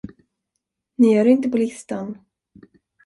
Ni 0.97 1.13
är 1.13 1.25
inte 1.25 1.49
på 1.49 1.57
listan. 1.57 2.17